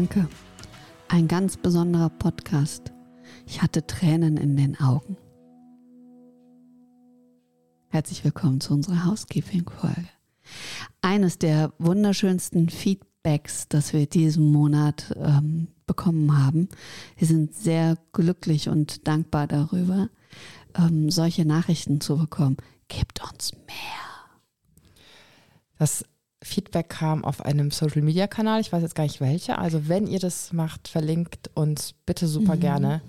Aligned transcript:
Danke. 0.00 0.26
Ein 1.08 1.28
ganz 1.28 1.58
besonderer 1.58 2.08
Podcast. 2.08 2.90
Ich 3.44 3.60
hatte 3.60 3.86
Tränen 3.86 4.38
in 4.38 4.56
den 4.56 4.80
Augen. 4.80 5.18
Herzlich 7.90 8.24
willkommen 8.24 8.62
zu 8.62 8.72
unserer 8.72 9.04
Housekeeping-Folge. 9.04 10.08
Eines 11.02 11.36
der 11.36 11.74
wunderschönsten 11.78 12.70
Feedbacks, 12.70 13.68
das 13.68 13.92
wir 13.92 14.06
diesen 14.06 14.50
Monat 14.50 15.14
ähm, 15.16 15.68
bekommen 15.86 16.42
haben. 16.42 16.70
Wir 17.18 17.26
sind 17.26 17.54
sehr 17.54 17.98
glücklich 18.14 18.70
und 18.70 19.06
dankbar 19.06 19.48
darüber, 19.48 20.08
ähm, 20.78 21.10
solche 21.10 21.44
Nachrichten 21.44 22.00
zu 22.00 22.16
bekommen. 22.16 22.56
Gebt 22.88 23.22
uns 23.30 23.52
mehr. 23.66 24.00
Das 25.78 26.06
Feedback 26.42 26.88
kam 26.88 27.24
auf 27.24 27.44
einem 27.44 27.70
Social 27.70 28.02
Media 28.02 28.26
Kanal. 28.26 28.60
Ich 28.60 28.72
weiß 28.72 28.82
jetzt 28.82 28.94
gar 28.94 29.04
nicht 29.04 29.20
welcher. 29.20 29.58
Also 29.58 29.88
wenn 29.88 30.06
ihr 30.06 30.18
das 30.18 30.52
macht, 30.52 30.88
verlinkt 30.88 31.50
uns 31.54 31.94
bitte 32.06 32.26
super 32.26 32.56
mhm. 32.56 32.60
gerne. 32.60 33.02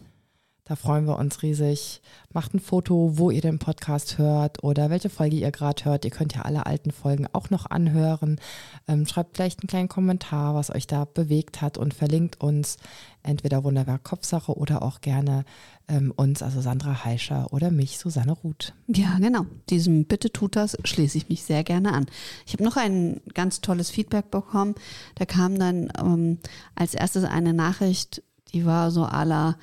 Da 0.72 0.78
freuen 0.78 1.06
wir 1.06 1.20
uns 1.20 1.42
riesig. 1.42 2.02
Macht 2.32 2.54
ein 2.54 2.62
Foto, 2.62 3.18
wo 3.18 3.30
ihr 3.30 3.42
den 3.42 3.60
Podcast 3.60 4.18
hört 4.18 4.64
oder 4.64 4.90
welche 4.90 5.10
Folge 5.10 5.36
ihr 5.36 5.52
gerade 5.52 5.84
hört. 5.84 6.06
Ihr 6.06 6.12
könnt 6.12 6.34
ja 6.34 6.44
alle 6.44 6.66
alten 6.66 6.92
Folgen 6.92 7.28
auch 7.34 7.50
noch 7.50 7.66
anhören. 7.66 8.40
Ähm, 8.88 9.06
schreibt 9.06 9.36
vielleicht 9.36 9.60
einen 9.60 9.68
kleinen 9.68 9.90
Kommentar, 9.90 10.56
was 10.56 10.74
euch 10.74 10.88
da 10.88 11.04
bewegt 11.04 11.62
hat 11.62 11.78
und 11.78 11.94
verlinkt 11.94 12.40
uns 12.40 12.78
entweder 13.22 13.66
Wunderwerk 13.66 14.06
Kopfsache 14.06 14.54
oder 14.54 14.82
auch 14.82 15.02
gerne 15.02 15.44
ähm, 15.90 16.14
uns, 16.16 16.42
also 16.42 16.62
Sandra 16.62 17.04
Heischer 17.04 17.52
oder 17.52 17.70
mich, 17.70 17.98
Susanne 17.98 18.32
Ruth. 18.32 18.74
Ja, 18.88 19.18
genau. 19.20 19.46
Diesem 19.70 20.06
Bitte 20.06 20.32
tut 20.32 20.56
das 20.56 20.78
schließe 20.86 21.18
ich 21.18 21.28
mich 21.28 21.44
sehr 21.44 21.66
gerne 21.66 21.92
an. 21.92 22.06
Ich 22.48 22.54
habe 22.54 22.64
noch 22.64 22.78
ein 22.78 23.20
ganz 23.34 23.60
tolles 23.60 23.90
Feedback 23.90 24.32
bekommen. 24.32 24.76
Da 25.16 25.26
kam 25.26 25.60
dann 25.60 25.92
ähm, 26.00 26.38
als 26.76 26.94
erstes 26.94 27.26
eine 27.26 27.54
Nachricht, 27.54 28.24
die 28.54 28.66
war 28.66 28.90
so 28.92 29.04
aller 29.04 29.58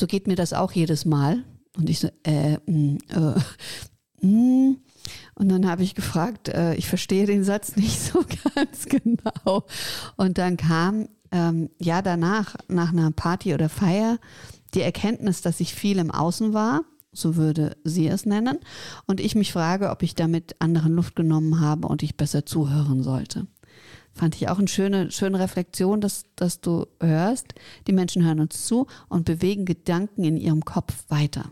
so 0.00 0.06
geht 0.06 0.26
mir 0.26 0.34
das 0.34 0.52
auch 0.52 0.72
jedes 0.72 1.04
Mal. 1.04 1.44
Und 1.76 1.88
ich 1.88 2.00
so, 2.00 2.08
äh, 2.24 2.54
mh, 2.54 2.58
mm, 2.66 2.98
äh, 3.10 4.26
mh. 4.26 4.70
Mm. 4.72 4.76
Und 5.34 5.48
dann 5.48 5.68
habe 5.68 5.82
ich 5.82 5.94
gefragt, 5.94 6.48
äh, 6.48 6.74
ich 6.74 6.86
verstehe 6.88 7.26
den 7.26 7.44
Satz 7.44 7.76
nicht 7.76 8.00
so 8.00 8.24
ganz 8.54 8.86
genau. 8.86 9.66
Und 10.16 10.38
dann 10.38 10.56
kam 10.56 11.08
ähm, 11.30 11.70
ja 11.78 12.02
danach, 12.02 12.56
nach 12.68 12.92
einer 12.92 13.10
Party 13.12 13.54
oder 13.54 13.68
Feier, 13.68 14.18
die 14.74 14.82
Erkenntnis, 14.82 15.42
dass 15.42 15.60
ich 15.60 15.74
viel 15.74 15.98
im 15.98 16.10
Außen 16.10 16.52
war, 16.52 16.82
so 17.12 17.36
würde 17.36 17.76
sie 17.84 18.08
es 18.08 18.26
nennen, 18.26 18.58
und 19.06 19.20
ich 19.20 19.34
mich 19.34 19.52
frage, 19.52 19.90
ob 19.90 20.02
ich 20.02 20.14
damit 20.14 20.56
anderen 20.60 20.92
Luft 20.92 21.16
genommen 21.16 21.60
habe 21.60 21.88
und 21.88 22.02
ich 22.02 22.16
besser 22.16 22.46
zuhören 22.46 23.02
sollte. 23.02 23.46
Fand 24.12 24.36
ich 24.36 24.48
auch 24.48 24.58
eine 24.58 24.68
schöne, 24.68 25.10
schöne 25.10 25.38
Reflexion, 25.38 26.00
dass, 26.00 26.24
dass 26.36 26.60
du 26.60 26.86
hörst. 27.00 27.54
Die 27.86 27.92
Menschen 27.92 28.24
hören 28.24 28.40
uns 28.40 28.66
zu 28.66 28.86
und 29.08 29.24
bewegen 29.24 29.64
Gedanken 29.64 30.24
in 30.24 30.36
ihrem 30.36 30.64
Kopf 30.64 31.04
weiter. 31.08 31.50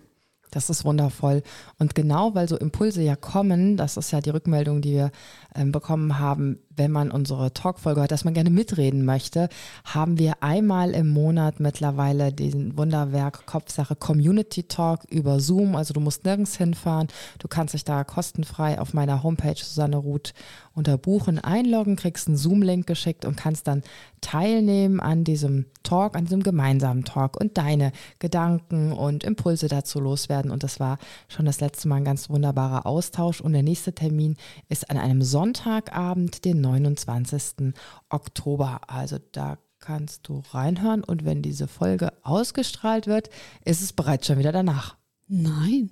Das 0.50 0.70
ist 0.70 0.84
wundervoll. 0.84 1.42
Und 1.78 1.94
genau 1.94 2.34
weil 2.34 2.48
so 2.48 2.56
Impulse 2.56 3.02
ja 3.02 3.16
kommen, 3.16 3.76
das 3.76 3.96
ist 3.96 4.10
ja 4.10 4.20
die 4.20 4.30
Rückmeldung, 4.30 4.80
die 4.80 4.92
wir 4.92 5.10
äh, 5.54 5.64
bekommen 5.64 6.18
haben, 6.18 6.58
wenn 6.74 6.90
man 6.90 7.10
unsere 7.10 7.52
Talkfolge 7.52 8.00
hört, 8.00 8.12
dass 8.12 8.24
man 8.24 8.34
gerne 8.34 8.50
mitreden 8.50 9.04
möchte, 9.04 9.48
haben 9.84 10.18
wir 10.18 10.42
einmal 10.42 10.92
im 10.92 11.08
Monat 11.08 11.60
mittlerweile 11.60 12.32
den 12.32 12.78
Wunderwerk 12.78 13.46
Kopfsache 13.46 13.96
Community 13.96 14.62
Talk 14.62 15.00
über 15.10 15.40
Zoom. 15.40 15.76
Also 15.76 15.92
du 15.92 16.00
musst 16.00 16.24
nirgends 16.24 16.56
hinfahren. 16.56 17.08
Du 17.38 17.48
kannst 17.48 17.74
dich 17.74 17.84
da 17.84 18.04
kostenfrei 18.04 18.80
auf 18.80 18.94
meiner 18.94 19.22
Homepage 19.22 19.56
Susanne 19.56 19.96
Ruth 19.96 20.32
unter 20.78 20.96
Buchen 20.96 21.38
einloggen, 21.38 21.96
kriegst 21.96 22.28
einen 22.28 22.36
Zoom-Link 22.36 22.86
geschickt 22.86 23.24
und 23.24 23.36
kannst 23.36 23.66
dann 23.66 23.82
teilnehmen 24.20 25.00
an 25.00 25.24
diesem 25.24 25.66
Talk, 25.82 26.16
an 26.16 26.24
diesem 26.24 26.42
gemeinsamen 26.42 27.04
Talk 27.04 27.38
und 27.38 27.58
deine 27.58 27.92
Gedanken 28.20 28.92
und 28.92 29.24
Impulse 29.24 29.68
dazu 29.68 30.00
loswerden. 30.00 30.50
Und 30.50 30.62
das 30.62 30.80
war 30.80 30.98
schon 31.28 31.46
das 31.46 31.60
letzte 31.60 31.88
Mal 31.88 31.96
ein 31.96 32.04
ganz 32.04 32.30
wunderbarer 32.30 32.86
Austausch. 32.86 33.40
Und 33.40 33.52
der 33.52 33.62
nächste 33.62 33.92
Termin 33.92 34.36
ist 34.68 34.88
an 34.88 34.96
einem 34.96 35.22
Sonntagabend, 35.22 36.44
den 36.44 36.60
29. 36.60 37.74
Oktober. 38.08 38.80
Also 38.86 39.18
da 39.32 39.58
kannst 39.80 40.28
du 40.28 40.42
reinhören 40.52 41.04
und 41.04 41.24
wenn 41.24 41.42
diese 41.42 41.68
Folge 41.68 42.12
ausgestrahlt 42.22 43.06
wird, 43.06 43.30
ist 43.64 43.82
es 43.82 43.92
bereits 43.92 44.26
schon 44.26 44.38
wieder 44.38 44.52
danach. 44.52 44.96
Nein. 45.26 45.90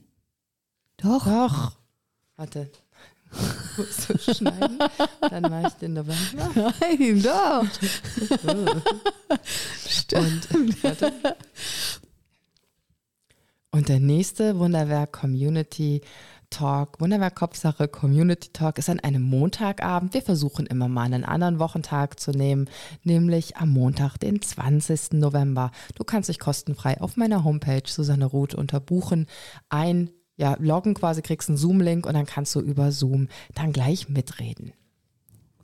Doch. 0.97 1.25
Doch. 1.25 1.73
Warte. 2.37 2.71
Du 3.77 4.35
schneiden? 4.35 4.79
Dann 5.21 5.43
mache 5.43 5.69
ich 5.69 5.75
den 5.75 5.95
November. 5.95 6.51
Nein, 6.55 7.23
doch. 7.23 7.65
Stimmt. 9.87 10.55
Und, 10.55 10.85
warte. 10.85 11.13
und 13.73 13.89
der 13.89 14.01
nächste 14.01 14.59
Wunderwerk 14.59 15.13
Community 15.13 16.01
Talk, 16.51 17.01
Wunderwerk 17.01 17.35
Kopfsache 17.35 17.89
Community 17.89 18.51
Talk 18.53 18.79
ist 18.79 18.89
an 18.89 19.01
einem 19.01 19.23
Montagabend. 19.23 20.15
Wir 20.15 20.23
versuchen 20.23 20.67
immer 20.67 20.89
mal 20.89 21.03
einen 21.03 21.25
anderen 21.25 21.59
Wochentag 21.59 22.21
zu 22.21 22.31
nehmen, 22.31 22.71
nämlich 23.03 23.57
am 23.57 23.71
Montag, 23.71 24.17
den 24.19 24.41
20. 24.41 25.13
November. 25.15 25.71
Du 25.97 26.05
kannst 26.05 26.29
dich 26.29 26.39
kostenfrei 26.39 27.01
auf 27.01 27.17
meiner 27.17 27.45
Homepage 27.45 27.83
Susanne 27.87 28.27
Ruth 28.27 28.55
unter 28.55 28.81
Buchen 28.81 29.27
ein, 29.69 30.11
ja, 30.37 30.57
loggen 30.59 30.95
quasi, 30.95 31.23
kriegst 31.23 31.49
einen 31.49 31.59
Zoom-Link 31.59 32.07
und 32.07 32.15
dann 32.15 32.27
kannst 32.27 32.55
du 32.55 32.61
über 32.61 32.93
Zoom 32.93 33.29
dann 33.55 33.73
gleich 33.73 34.09
mitreden. 34.09 34.73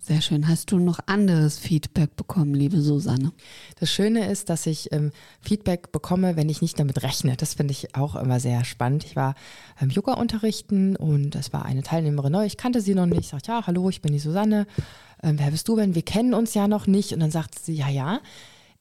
Sehr 0.04 0.20
schön. 0.20 0.48
Hast 0.48 0.72
du 0.72 0.80
noch 0.80 0.98
anderes 1.06 1.60
Feedback 1.60 2.16
bekommen, 2.16 2.54
liebe 2.54 2.80
Susanne? 2.80 3.30
Das 3.78 3.88
Schöne 3.88 4.28
ist, 4.32 4.50
dass 4.50 4.66
ich 4.66 4.90
ähm, 4.90 5.12
Feedback 5.40 5.92
bekomme, 5.92 6.34
wenn 6.34 6.48
ich 6.48 6.60
nicht 6.60 6.76
damit 6.80 7.04
rechne. 7.04 7.36
Das 7.36 7.54
finde 7.54 7.70
ich 7.70 7.94
auch 7.94 8.16
immer 8.16 8.40
sehr 8.40 8.64
spannend. 8.64 9.04
Ich 9.04 9.14
war 9.14 9.36
ähm, 9.80 9.90
Yoga 9.90 10.14
unterrichten 10.14 10.96
und 10.96 11.36
es 11.36 11.52
war 11.52 11.64
eine 11.66 11.84
Teilnehmerin 11.84 12.32
neu. 12.32 12.44
Ich 12.44 12.56
kannte 12.56 12.80
sie 12.80 12.96
noch 12.96 13.06
nicht. 13.06 13.20
Ich 13.20 13.28
sagte, 13.28 13.52
ja, 13.52 13.64
hallo, 13.64 13.90
ich 13.90 14.02
bin 14.02 14.12
die 14.12 14.18
Susanne. 14.18 14.66
Ähm, 15.22 15.38
wer 15.38 15.52
bist 15.52 15.68
du 15.68 15.76
denn? 15.76 15.94
Wir 15.94 16.02
kennen 16.02 16.34
uns 16.34 16.52
ja 16.54 16.66
noch 16.66 16.88
nicht. 16.88 17.12
Und 17.12 17.20
dann 17.20 17.30
sagt 17.30 17.60
sie, 17.60 17.74
ja, 17.74 17.88
ja 17.88 18.18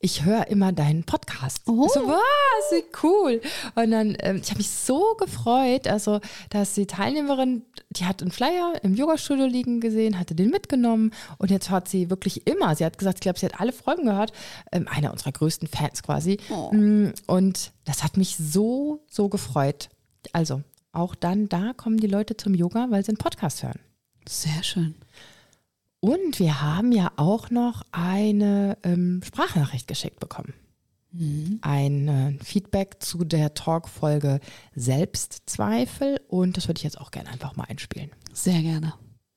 ich 0.02 0.24
höre 0.26 0.48
immer 0.48 0.72
deinen 0.72 1.04
Podcast. 1.04 1.62
Oh. 1.68 1.88
so, 1.88 2.08
was, 2.08 2.72
wie 2.72 2.84
cool. 3.04 3.42
Und 3.76 3.92
dann, 3.92 4.18
ähm, 4.20 4.40
ich 4.42 4.50
habe 4.50 4.58
mich 4.58 4.70
so 4.70 5.16
gefreut, 5.16 5.88
also, 5.88 6.20
dass 6.50 6.74
die 6.74 6.88
Teilnehmerin, 6.88 7.64
die 7.92 8.06
hat 8.06 8.22
einen 8.22 8.32
Flyer 8.32 8.74
im 8.82 8.96
Yogastudio 8.96 9.46
liegen 9.46 9.80
gesehen, 9.80 10.20
hatte 10.20 10.36
den 10.36 10.50
mitgenommen 10.50 11.12
und 11.38 11.52
jetzt 11.52 11.70
hat 11.70 11.88
sie 11.88 12.10
wirklich 12.10 12.48
immer, 12.48 12.76
sie 12.76 12.84
hat 12.84 12.98
gesagt, 12.98 13.18
ich 13.18 13.22
glaube, 13.22 13.40
sie 13.40 13.46
hat 13.46 13.60
alle 13.60 13.74
Folgen 13.74 14.06
gehört, 14.06 14.34
ähm, 14.72 14.88
einer 14.90 15.12
unserer 15.12 15.32
größten 15.32 15.68
Fans 15.68 16.02
quasi. 16.02 16.38
Oh. 16.50 16.74
Mm, 16.74 17.14
und 17.28 17.72
das 17.86 18.04
hat 18.04 18.18
mich 18.18 18.38
so, 18.38 19.06
so 19.08 19.30
gefreut. 19.30 19.90
Also, 20.34 20.62
auch 20.94 21.16
dann, 21.16 21.48
da 21.48 21.74
kommen 21.74 21.98
die 21.98 22.08
Leute 22.08 22.36
zum 22.36 22.54
Yoga, 22.54 22.88
weil 22.90 23.04
sie 23.04 23.10
einen 23.10 23.18
Podcast 23.18 23.64
hören. 23.64 23.80
Sehr 24.28 24.64
schön. 24.64 24.96
Und 26.02 26.40
wir 26.40 26.62
haben 26.64 26.92
ja 26.92 27.12
auch 27.16 27.52
noch 27.52 27.84
eine 27.92 28.76
ähm, 28.84 29.22
Sprachnachricht 29.24 29.88
geschickt 29.88 30.20
bekommen. 30.20 30.56
Mhm. 31.12 31.60
Ein 31.62 32.08
äh, 32.08 32.44
Feedback 32.44 32.96
zu 33.00 33.24
der 33.24 33.54
Talk-Folge 33.54 34.40
Selbstzweifel 34.74 36.20
und 36.28 36.58
das 36.58 36.68
würde 36.68 36.80
ich 36.80 36.84
jetzt 36.84 37.00
auch 37.00 37.12
gerne 37.12 37.30
einfach 37.30 37.56
mal 37.56 37.66
einspielen. 37.70 38.10
Sehr 38.34 38.62
gerne. 38.62 38.94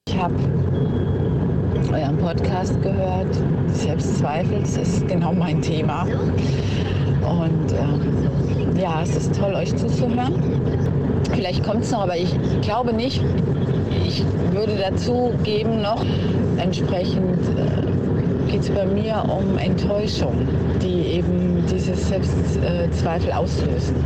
Ich 0.08 0.16
habe 0.16 0.34
euren 1.92 2.16
Podcast 2.16 2.80
gehört. 2.80 3.34
Selbstzweifel, 3.68 4.60
das 4.60 4.78
ist 4.78 5.06
genau 5.06 5.34
mein 5.34 5.60
Thema. 5.60 6.04
Und 6.04 7.72
ähm, 7.72 8.76
ja, 8.78 9.02
es 9.02 9.16
ist 9.16 9.34
toll, 9.34 9.54
euch 9.54 9.76
zuzuhören. 9.76 10.34
Vielleicht 11.30 11.62
kommt 11.62 11.82
es 11.84 11.90
noch, 11.90 12.02
aber 12.02 12.16
ich 12.16 12.34
glaube 12.62 12.94
nicht. 12.94 13.22
Ich 14.16 14.24
würde 14.52 14.76
dazu 14.76 15.32
geben 15.42 15.82
noch, 15.82 16.04
entsprechend 16.56 17.40
äh, 17.58 18.48
geht 18.48 18.60
es 18.60 18.70
bei 18.70 18.86
mir 18.86 19.24
um 19.28 19.58
Enttäuschung, 19.58 20.46
die 20.80 21.16
eben 21.16 21.64
dieses 21.68 22.10
Selbstzweifel 22.10 23.32
auslösen. 23.32 23.96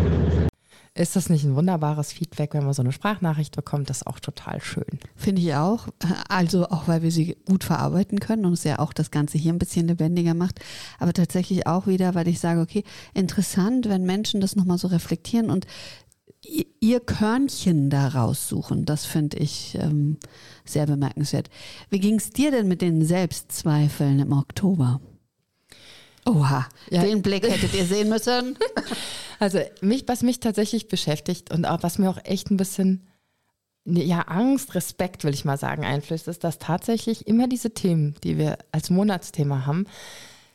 ist 0.94 1.14
das 1.14 1.28
nicht 1.28 1.44
ein 1.44 1.56
wunderbares 1.56 2.10
Feedback, 2.10 2.54
wenn 2.54 2.64
man 2.64 2.72
so 2.72 2.80
eine 2.80 2.92
Sprachnachricht 2.92 3.54
bekommt? 3.54 3.90
Das 3.90 3.98
ist 3.98 4.06
auch 4.06 4.18
total 4.18 4.62
schön. 4.62 4.98
Finde 5.14 5.42
ich 5.42 5.54
auch. 5.54 5.88
Also 6.30 6.68
auch, 6.70 6.88
weil 6.88 7.02
wir 7.02 7.10
sie 7.10 7.36
gut 7.46 7.64
verarbeiten 7.64 8.18
können 8.18 8.46
und 8.46 8.54
es 8.54 8.64
ja 8.64 8.78
auch 8.78 8.94
das 8.94 9.10
Ganze 9.10 9.36
hier 9.36 9.52
ein 9.52 9.58
bisschen 9.58 9.88
lebendiger 9.88 10.32
macht. 10.32 10.60
Aber 10.98 11.12
tatsächlich 11.12 11.66
auch 11.66 11.86
wieder, 11.86 12.14
weil 12.14 12.28
ich 12.28 12.40
sage, 12.40 12.62
okay, 12.62 12.82
interessant, 13.12 13.90
wenn 13.90 14.04
Menschen 14.04 14.40
das 14.40 14.56
nochmal 14.56 14.78
so 14.78 14.88
reflektieren 14.88 15.50
und 15.50 15.66
ihr 16.80 17.00
Körnchen 17.00 17.90
da 17.90 18.08
raussuchen. 18.08 18.84
Das 18.84 19.06
finde 19.06 19.38
ich 19.38 19.76
ähm, 19.80 20.18
sehr 20.64 20.86
bemerkenswert. 20.86 21.50
Wie 21.90 22.00
ging 22.00 22.16
es 22.16 22.30
dir 22.30 22.50
denn 22.50 22.68
mit 22.68 22.82
den 22.82 23.04
Selbstzweifeln 23.04 24.20
im 24.20 24.32
Oktober? 24.32 25.00
Oha, 26.24 26.68
ja. 26.90 27.02
den 27.02 27.22
Blick 27.22 27.48
hättet 27.48 27.74
ihr 27.74 27.84
sehen 27.84 28.08
müssen. 28.08 28.58
Also 29.40 29.60
mich, 29.80 30.02
was 30.08 30.24
mich 30.24 30.40
tatsächlich 30.40 30.88
beschäftigt 30.88 31.52
und 31.52 31.64
auch 31.64 31.84
was 31.84 31.98
mir 31.98 32.10
auch 32.10 32.18
echt 32.24 32.50
ein 32.50 32.56
bisschen 32.56 33.06
ja, 33.84 34.22
Angst, 34.22 34.74
Respekt, 34.74 35.24
will 35.24 35.32
ich 35.32 35.44
mal 35.44 35.56
sagen, 35.56 35.84
einflößt, 35.84 36.28
ist, 36.28 36.44
dass 36.44 36.58
tatsächlich 36.58 37.26
immer 37.26 37.48
diese 37.48 37.72
Themen, 37.72 38.14
die 38.24 38.36
wir 38.36 38.58
als 38.72 38.90
Monatsthema 38.90 39.64
haben, 39.64 39.86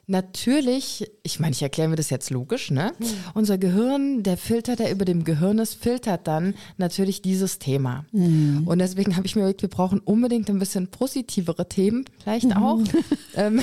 Natürlich, 0.06 1.10
ich 1.24 1.40
meine, 1.40 1.54
ich 1.54 1.62
erkläre 1.62 1.88
mir 1.88 1.96
das 1.96 2.10
jetzt 2.10 2.30
logisch, 2.30 2.72
ne? 2.72 2.92
Mhm. 3.00 3.06
Unser 3.34 3.58
Gehirn, 3.58 4.22
der 4.22 4.36
Filter, 4.36 4.76
der 4.76 4.92
über 4.92 5.06
dem 5.06 5.24
Gehirn 5.24 5.60
ist, 5.60 5.76
filtert 5.76 6.28
dann 6.28 6.56
natürlich 6.78 7.22
dieses 7.22 7.58
Thema. 7.58 8.04
Mhm. 8.12 8.64
Und 8.66 8.80
deswegen 8.80 9.16
habe 9.16 9.26
ich 9.26 9.36
mir 9.36 9.44
überlegt, 9.44 9.62
wir 9.62 9.70
brauchen 9.70 10.00
unbedingt 10.00 10.50
ein 10.50 10.60
bisschen 10.60 10.88
positivere 10.88 11.70
Themen, 11.70 12.04
vielleicht 12.22 12.48
mhm. 12.48 12.58
auch. 12.58 12.80
ähm, 13.36 13.62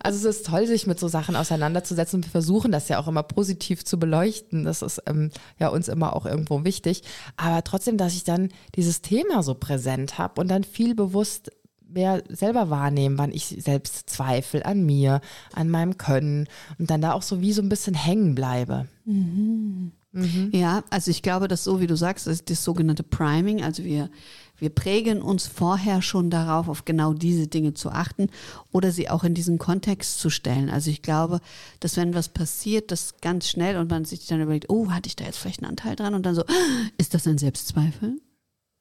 also 0.00 0.26
es 0.26 0.38
ist 0.38 0.46
toll, 0.46 0.66
sich 0.66 0.86
mit 0.86 0.98
so 0.98 1.06
Sachen 1.06 1.36
auseinanderzusetzen 1.36 2.18
und 2.18 2.24
wir 2.24 2.30
versuchen 2.30 2.72
das 2.72 2.88
ja 2.88 2.98
auch 2.98 3.08
immer 3.08 3.22
positiv 3.22 3.84
zu 3.84 3.98
beleuchten. 3.98 4.64
Das 4.64 4.80
ist 4.80 5.02
ähm, 5.04 5.30
ja 5.58 5.68
uns 5.68 5.88
immer 5.88 6.16
auch 6.16 6.24
irgendwo 6.24 6.64
wichtig. 6.64 7.02
Aber 7.36 7.62
trotzdem, 7.62 7.98
dass 7.98 8.14
ich 8.14 8.24
dann 8.24 8.48
dieses 8.74 9.02
Thema 9.02 9.42
so 9.42 9.54
präsent 9.54 10.16
habe 10.16 10.40
und 10.40 10.48
dann 10.48 10.64
viel 10.64 10.94
bewusst 10.94 11.50
mehr 11.88 12.22
selber 12.28 12.70
wahrnehmen, 12.70 13.18
wann 13.18 13.32
ich 13.32 13.46
selbst 13.46 14.10
zweifle 14.10 14.64
an 14.64 14.84
mir, 14.84 15.20
an 15.52 15.68
meinem 15.68 15.98
Können 15.98 16.48
und 16.78 16.90
dann 16.90 17.00
da 17.00 17.12
auch 17.12 17.22
so 17.22 17.40
wie 17.40 17.52
so 17.52 17.62
ein 17.62 17.68
bisschen 17.68 17.94
hängen 17.94 18.34
bleibe. 18.34 18.86
Mhm. 19.04 19.92
Mhm. 20.12 20.50
Ja, 20.52 20.84
also 20.90 21.10
ich 21.10 21.22
glaube, 21.22 21.48
dass 21.48 21.64
so 21.64 21.80
wie 21.80 21.86
du 21.86 21.96
sagst, 21.96 22.26
ist 22.26 22.48
das 22.50 22.64
sogenannte 22.64 23.02
Priming, 23.02 23.62
also 23.62 23.84
wir, 23.84 24.10
wir 24.56 24.70
prägen 24.70 25.20
uns 25.20 25.46
vorher 25.46 26.00
schon 26.00 26.30
darauf, 26.30 26.68
auf 26.68 26.84
genau 26.84 27.12
diese 27.12 27.46
Dinge 27.46 27.74
zu 27.74 27.90
achten 27.90 28.28
oder 28.72 28.90
sie 28.90 29.10
auch 29.10 29.22
in 29.22 29.34
diesen 29.34 29.58
Kontext 29.58 30.18
zu 30.18 30.30
stellen. 30.30 30.70
Also 30.70 30.90
ich 30.90 31.02
glaube, 31.02 31.40
dass 31.80 31.96
wenn 31.96 32.14
was 32.14 32.30
passiert, 32.30 32.90
das 32.90 33.20
ganz 33.20 33.48
schnell 33.48 33.76
und 33.76 33.90
man 33.90 34.04
sich 34.04 34.26
dann 34.26 34.40
überlegt, 34.40 34.70
oh, 34.70 34.90
hatte 34.90 35.08
ich 35.08 35.16
da 35.16 35.24
jetzt 35.24 35.38
vielleicht 35.38 35.62
einen 35.62 35.70
Anteil 35.70 35.94
dran 35.94 36.14
und 36.14 36.24
dann 36.24 36.34
so, 36.34 36.44
ist 36.98 37.14
das 37.14 37.26
ein 37.26 37.38
Selbstzweifel? 37.38 38.18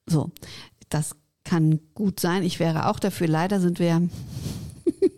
So, 0.05 0.31
das 0.89 1.15
kann 1.47 1.79
gut 1.95 2.19
sein. 2.19 2.43
Ich 2.43 2.59
wäre 2.59 2.87
auch 2.89 2.99
dafür. 2.99 3.27
Leider 3.27 3.59
sind 3.59 3.79
wir 3.79 4.07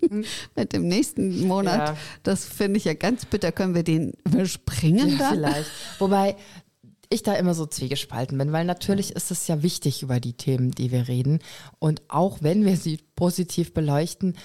mit 0.55 0.73
dem 0.73 0.87
nächsten 0.87 1.47
Monat. 1.47 1.89
Ja. 1.89 1.97
Das 2.23 2.45
finde 2.45 2.77
ich 2.77 2.85
ja 2.85 2.93
ganz 2.93 3.25
bitter. 3.25 3.51
Können 3.51 3.75
wir 3.75 3.83
den 3.83 4.13
überspringen? 4.25 5.17
Ja, 5.17 5.31
vielleicht. 5.31 5.71
Wobei 5.97 6.35
ich 7.09 7.23
da 7.23 7.33
immer 7.33 7.55
so 7.55 7.65
zwiegespalten 7.65 8.37
bin, 8.37 8.51
weil 8.51 8.65
natürlich 8.65 9.15
ist 9.15 9.31
es 9.31 9.47
ja 9.47 9.63
wichtig 9.63 10.03
über 10.03 10.19
die 10.19 10.33
Themen, 10.33 10.71
die 10.71 10.91
wir 10.91 11.07
reden. 11.07 11.39
Und 11.79 12.03
auch 12.07 12.37
wenn 12.41 12.65
wir 12.65 12.77
sie 12.77 12.99
positiv 13.15 13.73
beleuchten, 13.73 14.35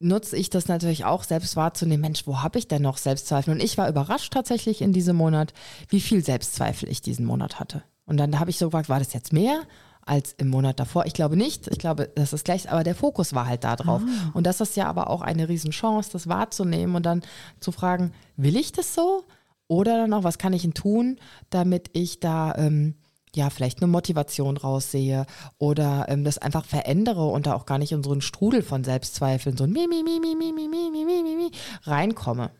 nutze 0.00 0.36
ich 0.36 0.48
das 0.48 0.66
natürlich 0.66 1.04
auch, 1.04 1.24
selbst 1.24 1.56
wahrzunehmen, 1.56 2.00
Mensch, 2.00 2.26
wo 2.26 2.42
habe 2.42 2.58
ich 2.58 2.68
denn 2.68 2.82
noch 2.82 2.96
Selbstzweifel? 2.96 3.52
Und 3.52 3.62
ich 3.62 3.76
war 3.76 3.88
überrascht 3.88 4.32
tatsächlich 4.32 4.80
in 4.80 4.94
diesem 4.94 5.16
Monat, 5.16 5.52
wie 5.88 6.00
viel 6.00 6.24
Selbstzweifel 6.24 6.88
ich 6.88 7.02
diesen 7.02 7.26
Monat 7.26 7.60
hatte. 7.60 7.82
Und 8.06 8.16
dann 8.16 8.40
habe 8.40 8.50
ich 8.50 8.58
so 8.58 8.66
gefragt, 8.66 8.88
war 8.88 8.98
das 8.98 9.12
jetzt 9.12 9.32
mehr? 9.34 9.62
Als 10.06 10.32
im 10.34 10.48
Monat 10.48 10.80
davor. 10.80 11.06
Ich 11.06 11.14
glaube 11.14 11.36
nicht, 11.36 11.68
ich 11.68 11.78
glaube, 11.78 12.10
das 12.14 12.32
ist 12.32 12.44
gleich, 12.44 12.70
aber 12.70 12.84
der 12.84 12.94
Fokus 12.94 13.34
war 13.34 13.46
halt 13.46 13.64
da 13.64 13.76
drauf. 13.76 14.02
Ah. 14.04 14.30
Und 14.34 14.46
das 14.46 14.60
ist 14.60 14.76
ja 14.76 14.86
aber 14.86 15.10
auch 15.10 15.22
eine 15.22 15.48
Riesenchance, 15.48 16.10
das 16.12 16.28
wahrzunehmen 16.28 16.96
und 16.96 17.04
dann 17.06 17.22
zu 17.60 17.72
fragen, 17.72 18.12
will 18.36 18.56
ich 18.56 18.72
das 18.72 18.94
so? 18.94 19.24
Oder 19.66 19.96
dann 19.96 20.12
auch, 20.12 20.24
was 20.24 20.38
kann 20.38 20.52
ich 20.52 20.62
denn 20.62 20.74
tun, 20.74 21.18
damit 21.50 21.88
ich 21.94 22.20
da 22.20 22.54
ähm, 22.56 22.94
ja 23.34 23.50
vielleicht 23.50 23.82
eine 23.82 23.90
Motivation 23.90 24.56
raussehe 24.56 25.26
oder 25.58 26.06
ähm, 26.08 26.24
das 26.24 26.38
einfach 26.38 26.64
verändere 26.64 27.24
und 27.26 27.46
da 27.46 27.54
auch 27.54 27.66
gar 27.66 27.78
nicht 27.78 27.92
in 27.92 28.02
so 28.02 28.12
einen 28.12 28.20
Strudel 28.20 28.62
von 28.62 28.84
Selbstzweifeln, 28.84 29.56
so 29.56 29.64
ein 29.64 29.72
mi, 29.72 29.86
mi, 29.88 30.02
mi, 30.02 30.20
mi, 30.20 30.34
mi, 30.34 30.52
mi, 30.52 30.68
mi, 30.68 30.90
mi, 30.90 31.22
mi, 31.22 31.36
mi, 31.36 31.50
reinkomme. 31.84 32.50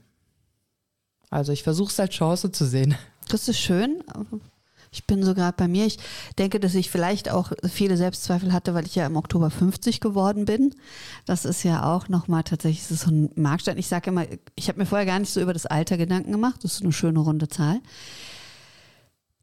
Also 1.31 1.53
ich 1.53 1.63
versuche 1.63 1.91
es 1.91 2.01
als 2.01 2.15
Chance 2.15 2.53
zu 2.53 2.65
sehen. 2.65 2.95
Das 3.29 3.49
ist 3.49 3.59
schön. 3.59 4.03
Ich 4.95 5.07
bin 5.07 5.23
so 5.25 5.35
gerade 5.35 5.57
bei 5.57 5.69
mir. 5.69 5.87
Ich 5.87 5.99
denke, 6.39 6.61
dass 6.61 6.75
ich 6.75 6.91
vielleicht 6.91 7.31
auch 7.31 7.53
viele 7.69 7.97
Selbstzweifel 7.97 8.53
hatte, 8.53 8.75
weil 8.75 8.87
ich 8.87 8.95
ja 8.95 9.07
im 9.07 9.17
Oktober 9.17 9.51
50 9.51 10.01
geworden 10.01 10.45
bin. 10.45 10.75
Das 11.27 11.45
ist 11.45 11.65
ja 11.65 11.93
auch 11.93 12.09
nochmal 12.09 12.45
tatsächlich 12.45 12.87
so 12.87 13.11
ein 13.11 13.31
Markstein. 13.35 13.77
Ich 13.77 13.89
sage 13.89 14.11
immer, 14.11 14.25
ich 14.55 14.69
habe 14.69 14.79
mir 14.79 14.87
vorher 14.87 15.07
gar 15.07 15.19
nicht 15.19 15.33
so 15.33 15.41
über 15.41 15.53
das 15.53 15.67
Alter 15.67 15.97
Gedanken 15.97 16.33
gemacht. 16.33 16.63
Das 16.63 16.75
ist 16.75 16.83
eine 16.83 16.93
schöne 16.93 17.19
runde 17.19 17.49
Zahl. 17.49 17.81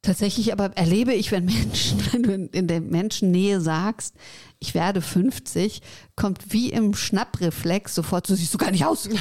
Tatsächlich 0.04 0.52
aber 0.52 0.76
erlebe 0.78 1.14
ich, 1.14 1.32
wenn 1.32 1.46
Menschen, 1.46 2.00
wenn 2.12 2.24
du 2.24 2.34
in 2.58 2.68
der 2.68 2.82
Menschennähe 2.82 3.62
sagst, 3.62 4.16
ich 4.60 4.74
werde 4.74 5.02
50, 5.02 5.82
kommt 6.16 6.54
wie 6.54 6.72
im 6.72 6.94
Schnappreflex 6.94 7.94
sofort, 7.94 8.26
so 8.26 8.36
siehst 8.36 8.54
du 8.54 8.58
gar 8.58 8.72
nicht 8.72 8.86
aus. 8.86 9.10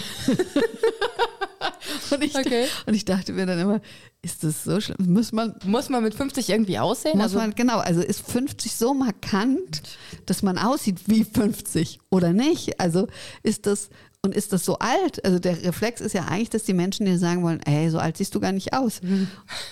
und, 2.14 2.22
ich, 2.22 2.34
okay. 2.34 2.66
und 2.86 2.94
ich 2.94 3.04
dachte 3.04 3.32
mir 3.32 3.46
dann 3.46 3.58
immer, 3.58 3.80
ist 4.22 4.44
das 4.44 4.64
so 4.64 4.80
schlimm? 4.80 5.12
Muss 5.12 5.32
man, 5.32 5.54
muss 5.64 5.88
man 5.88 6.02
mit 6.02 6.14
50 6.14 6.50
irgendwie 6.50 6.78
aussehen? 6.78 7.16
Muss 7.16 7.24
also, 7.24 7.38
man, 7.38 7.54
genau, 7.54 7.78
also 7.78 8.00
ist 8.00 8.26
50 8.30 8.74
so 8.74 8.94
markant, 8.94 9.82
dass 10.26 10.42
man 10.42 10.58
aussieht 10.58 10.98
wie 11.06 11.24
50 11.24 12.00
oder 12.10 12.32
nicht? 12.32 12.80
Also 12.80 13.08
ist 13.42 13.66
das, 13.66 13.90
und 14.22 14.34
ist 14.34 14.52
das 14.52 14.64
so 14.64 14.78
alt? 14.78 15.24
Also 15.24 15.38
der 15.38 15.62
Reflex 15.64 16.00
ist 16.02 16.12
ja 16.12 16.26
eigentlich, 16.26 16.50
dass 16.50 16.64
die 16.64 16.74
Menschen 16.74 17.06
dir 17.06 17.18
sagen 17.18 17.42
wollen, 17.42 17.60
ey, 17.60 17.88
so 17.88 17.98
alt 17.98 18.18
siehst 18.18 18.34
du 18.34 18.40
gar 18.40 18.52
nicht 18.52 18.74
aus. 18.74 19.00
Mhm. 19.02 19.28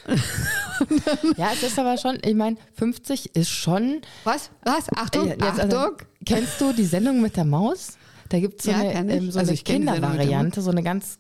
ja, 1.37 1.51
es 1.53 1.63
ist 1.63 1.79
aber 1.79 1.99
schon, 1.99 2.19
ich 2.25 2.35
meine, 2.35 2.57
50 2.75 3.37
ist 3.37 3.51
schon. 3.51 4.01
Was? 4.25 4.51
Was? 4.65 4.87
Achtung, 4.97 5.27
äh, 5.27 5.31
jetzt, 5.31 5.43
also, 5.43 5.63
Achtung. 5.63 5.79
Also, 5.79 5.97
kennst 6.25 6.61
du 6.61 6.73
die 6.73 6.85
Sendung 6.85 7.21
mit 7.21 7.37
der 7.37 7.45
Maus? 7.45 7.99
Da 8.29 8.41
gibt 8.41 8.61
es 8.61 8.67
so, 8.67 8.71
ja, 8.71 8.79
eine, 8.79 9.15
ähm, 9.15 9.31
so 9.31 9.39
also 9.39 9.53
eine 9.53 9.59
Kindervariante, 9.59 10.61
so 10.61 10.71
eine 10.71 10.83
ganz, 10.83 11.19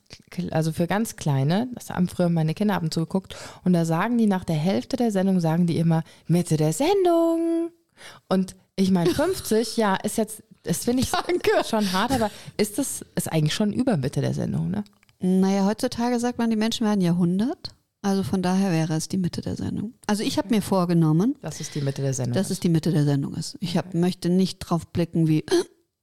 also 0.51 0.73
für 0.73 0.87
ganz 0.87 1.17
kleine. 1.17 1.69
Das 1.75 1.91
haben 1.91 2.09
früher 2.09 2.29
meine 2.29 2.55
Kinder 2.55 2.75
ab 2.75 2.83
und 2.83 2.93
zu 2.93 3.01
geguckt. 3.01 3.35
Und 3.65 3.73
da 3.73 3.85
sagen 3.85 4.19
die 4.19 4.27
nach 4.27 4.45
der 4.45 4.57
Hälfte 4.57 4.97
der 4.97 5.11
Sendung, 5.11 5.41
sagen 5.41 5.67
die 5.67 5.79
immer, 5.79 6.03
Mitte 6.27 6.57
der 6.57 6.73
Sendung. 6.73 7.71
Und 8.29 8.57
ich 8.77 8.91
meine, 8.91 9.11
50, 9.11 9.77
ja, 9.77 9.97
ist 9.97 10.19
jetzt, 10.19 10.43
das 10.63 10.85
finde 10.85 11.03
ich 11.03 11.11
Danke. 11.11 11.51
schon 11.69 11.93
hart, 11.93 12.13
aber 12.13 12.31
ist 12.57 12.79
das, 12.79 13.05
ist 13.15 13.33
eigentlich 13.33 13.55
schon 13.55 13.73
über 13.73 13.97
Mitte 13.97 14.21
der 14.21 14.35
Sendung, 14.35 14.71
ne? 14.71 14.85
Naja, 15.21 15.67
heutzutage 15.67 16.21
sagt 16.21 16.39
man, 16.39 16.49
die 16.49 16.57
Menschen 16.57 16.87
werden 16.87 17.00
ja 17.00 17.12
100. 17.12 17.75
Also 18.03 18.23
von 18.23 18.43
daher 18.43 18.71
wäre 18.71 18.95
es 18.95 19.09
die 19.09 19.19
Mitte 19.19 19.41
der 19.41 19.57
Sendung. 19.57 19.95
Also 20.07 20.23
ich 20.23 20.38
habe 20.38 20.50
mir 20.50 20.62
vorgenommen, 20.62 21.35
dass 21.43 21.59
es 21.61 21.71
die 21.71 21.81
Mitte 21.81 22.00
der 22.03 22.15
Sendung 22.15 22.35
dass 22.35 22.47
ist. 22.47 22.53
es 22.53 22.61
die 22.61 22.69
Mitte 22.69 22.93
der 22.93 23.05
Sendung 23.05 23.35
ist. 23.35 23.57
Ich 23.61 23.77
hab, 23.77 23.93
möchte 23.95 24.29
nicht 24.29 24.61
drauf 24.61 24.87
blicken 24.87 25.27
wie 25.27 25.45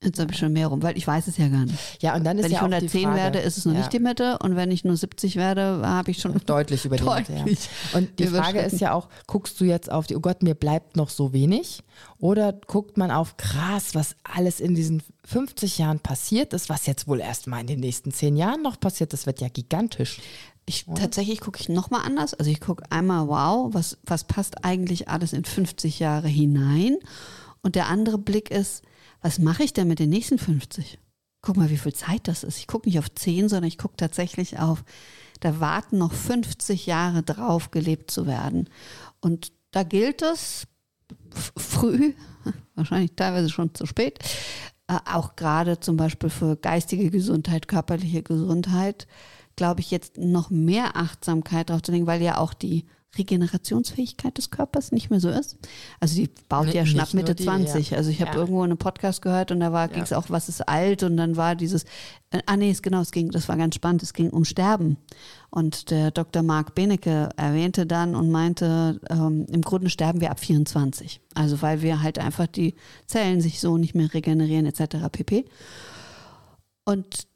Jetzt 0.06 0.20
habe 0.20 0.32
ich 0.32 0.38
schon 0.38 0.54
mehr 0.54 0.68
rum, 0.68 0.84
weil 0.84 0.98
ich 0.98 1.06
weiß 1.06 1.28
es 1.28 1.38
ja 1.38 1.48
gar 1.48 1.66
nicht. 1.66 1.78
Ja, 2.02 2.16
und 2.16 2.24
dann 2.24 2.38
ist 2.38 2.46
wenn 2.46 2.52
ja 2.52 2.58
ich 2.58 2.62
110 2.62 3.04
Frage, 3.04 3.16
werde, 3.18 3.40
ist 3.40 3.58
es 3.58 3.66
noch 3.66 3.74
ja. 3.74 3.80
nicht 3.80 3.92
die 3.92 4.00
Mitte 4.00 4.38
und 4.40 4.56
wenn 4.56 4.72
ich 4.72 4.86
nur 4.86 4.96
70 4.96 5.36
werde, 5.36 5.82
habe 5.84 6.12
ich 6.12 6.20
schon 6.20 6.40
deutlich 6.46 6.86
über 6.86 6.98
die 6.98 7.04
deutlich 7.04 7.44
Mitte. 7.44 7.68
Ja. 7.92 7.98
Und 7.98 8.20
die 8.20 8.28
Frage 8.28 8.60
ist 8.60 8.80
ja 8.80 8.94
auch, 8.94 9.10
guckst 9.28 9.60
du 9.60 9.66
jetzt 9.66 9.92
auf 9.92 10.08
die, 10.08 10.16
oh 10.16 10.20
Gott, 10.20 10.44
mir 10.44 10.56
bleibt 10.56 10.96
noch 10.96 11.10
so 11.10 11.34
wenig? 11.34 11.82
Oder 12.20 12.54
guckt 12.54 12.98
man 12.98 13.12
auf, 13.12 13.38
krass, 13.38 13.96
was 13.96 14.16
alles 14.24 14.60
in 14.60 14.76
diesen 14.76 15.02
50 15.26 15.80
Jahren 15.80 16.00
passiert 16.00 16.54
ist, 16.54 16.70
was 16.70 16.86
jetzt 16.86 17.08
wohl 17.08 17.20
erst 17.20 17.48
mal 17.48 17.62
in 17.62 17.68
den 17.68 17.80
nächsten 17.80 18.12
10 18.12 18.38
Jahren 18.38 18.62
noch 18.62 18.80
passiert, 18.80 19.12
das 19.12 19.26
wird 19.26 19.42
ja 19.42 19.48
gigantisch. 19.48 20.20
Ich, 20.68 20.86
tatsächlich 20.96 21.42
gucke 21.42 21.60
ich 21.60 21.70
nochmal 21.70 22.02
anders. 22.06 22.34
Also 22.34 22.50
ich 22.50 22.60
gucke 22.60 22.84
einmal, 22.92 23.28
wow, 23.28 23.74
was, 23.74 23.98
was 24.04 24.24
passt 24.24 24.64
eigentlich 24.64 25.10
alles 25.10 25.34
in 25.34 25.46
50 25.46 26.00
Jahre 26.00 26.28
hinein? 26.28 26.98
Und 27.62 27.76
der 27.76 27.88
andere 27.88 28.18
Blick 28.18 28.52
ist, 28.52 28.84
was 29.26 29.40
mache 29.40 29.64
ich 29.64 29.74
denn 29.74 29.88
mit 29.88 29.98
den 29.98 30.12
nächsten 30.12 30.38
50? 30.38 31.00
Guck 31.42 31.58
mal, 31.58 31.72
wie 31.72 31.78
viel 31.78 31.96
Zeit 31.96 32.28
das 32.28 32.44
ist. 32.44 32.60
Ich 32.60 32.68
gucke 32.68 32.88
nicht 32.88 33.00
auf 33.00 33.12
10, 33.12 33.50
sondern 33.50 33.68
ich 33.68 33.80
gucke 33.80 33.98
tatsächlich 33.98 34.60
auf, 34.60 34.84
da 35.40 35.60
warten 35.60 35.98
noch 35.98 36.14
50 36.14 36.86
Jahre 36.86 37.24
drauf, 37.24 37.72
gelebt 37.72 38.12
zu 38.12 38.28
werden. 38.28 38.70
Und 39.22 39.52
da 39.72 39.82
gilt 39.82 40.22
es 40.22 40.68
früh, 41.58 42.14
wahrscheinlich 42.76 43.14
teilweise 43.16 43.50
schon 43.50 43.74
zu 43.74 43.88
spät, 43.88 44.20
äh, 44.88 45.00
auch 45.12 45.36
gerade 45.36 45.80
zum 45.80 45.98
Beispiel 45.98 46.30
für 46.30 46.56
geistige 46.56 47.10
Gesundheit, 47.10 47.68
körperliche 47.68 48.22
Gesundheit, 48.22 49.08
glaube 49.56 49.82
ich, 49.82 49.90
jetzt 49.90 50.20
noch 50.20 50.52
mehr 50.52 50.96
Achtsamkeit 50.96 51.72
drauf 51.72 51.82
zu 51.82 51.92
legen, 51.92 52.06
weil 52.06 52.22
ja 52.22 52.38
auch 52.38 52.54
die 52.54 52.86
Regenerationsfähigkeit 53.18 54.38
des 54.38 54.52
Körpers 54.52 54.92
nicht 54.92 55.10
mehr 55.10 55.20
so 55.20 55.30
ist. 55.30 55.58
Also 56.00 56.16
die 56.16 56.30
baut 56.50 56.66
Nicht- 56.66 56.76
ja 56.76 56.86
schon 56.86 57.00
ab 57.00 57.14
Mitte 57.14 57.36
die, 57.36 57.44
20. 57.44 57.92
ja. 57.92 57.98
Also 57.98 58.10
ich 58.10 58.22
habe 58.22 58.32
Ja. 58.32 58.38
irgendwo 58.38 58.62
einen 58.62 58.78
Podcast 58.78 59.22
gehört 59.22 59.52
und 59.52 59.60
da 59.60 59.72
war 59.72 59.88
ging 59.88 60.04
es 60.04 60.14
auch, 60.14 60.30
was 60.30 60.50
ist 60.50 60.68
alt 60.68 61.04
und 61.04 61.18
dann 61.18 61.36
war 61.38 61.56
dieses, 61.56 61.84
äh, 62.32 62.40
ah 62.46 62.58
nee, 62.58 62.70
es 62.72 62.82
genau, 62.82 63.02
es 63.02 63.12
ging, 63.12 63.32
das 63.32 63.48
war 63.50 63.58
ganz 63.58 63.76
spannend, 63.76 64.04
es 64.04 64.14
ging 64.14 64.30
um 64.30 64.46
Sterben. 64.46 64.98
Und 65.50 65.90
der 65.92 66.12
Dr. 66.12 66.44
Mark 66.44 66.76
Benecke 66.76 67.30
erwähnte 67.38 67.86
dann 67.86 68.14
und 68.16 68.30
meinte, 68.30 69.00
ähm, 69.10 69.46
im 69.50 69.62
Grunde 69.62 69.90
sterben 69.90 70.20
wir 70.20 70.32
ab 70.32 70.40
24. 70.40 71.22
Also 71.34 71.62
weil 71.62 71.82
wir 71.82 72.02
halt 72.02 72.20
einfach 72.20 72.48
die 72.48 72.76
Zellen 73.08 73.40
sich 73.40 73.60
so 73.62 73.78
nicht 73.78 73.96
mehr 73.96 74.14
regenerieren 74.14 74.66
etc. 74.66 75.10
pp. 75.12 75.46
Und 76.84 77.28